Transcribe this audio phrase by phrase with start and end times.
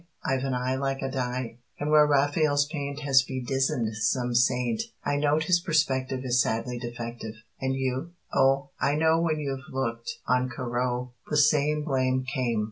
[0.25, 1.59] I've an eye Like a die.
[1.79, 7.35] And where Raphael's paint Has bedizened some saint, I note his perspective Is sadly defective,
[7.59, 8.09] And you?
[8.33, 12.59] O, I know When you've looked on Corot The same Blame Came.